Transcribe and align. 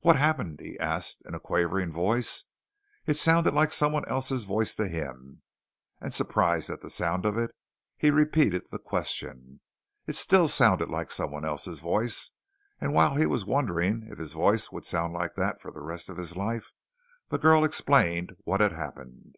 "What 0.00 0.16
happened?" 0.16 0.60
he 0.62 0.78
asked 0.78 1.20
in 1.26 1.34
a 1.34 1.38
quavering 1.38 1.92
voice. 1.92 2.44
It 3.04 3.18
sounded 3.18 3.52
like 3.52 3.70
someone 3.70 4.08
else's 4.08 4.44
voice 4.44 4.74
to 4.76 4.88
him, 4.88 5.42
and 6.00 6.14
surprised 6.14 6.70
at 6.70 6.80
the 6.80 6.88
sound 6.88 7.26
of 7.26 7.36
it 7.36 7.50
he 7.94 8.10
repeated 8.10 8.62
the 8.70 8.78
question. 8.78 9.60
It 10.06 10.16
still 10.16 10.48
sounded 10.48 10.88
like 10.88 11.10
someone 11.10 11.44
else's 11.44 11.80
voice 11.80 12.30
and 12.80 12.94
while 12.94 13.16
he 13.16 13.26
was 13.26 13.44
wondering 13.44 14.06
if 14.10 14.16
his 14.18 14.32
voice 14.32 14.72
would 14.72 14.86
sound 14.86 15.12
like 15.12 15.34
that 15.34 15.60
for 15.60 15.70
the 15.70 15.82
rest 15.82 16.08
of 16.08 16.16
his 16.16 16.34
life, 16.34 16.70
the 17.28 17.36
girl 17.38 17.62
explained 17.62 18.36
what 18.44 18.62
had 18.62 18.72
happened. 18.72 19.36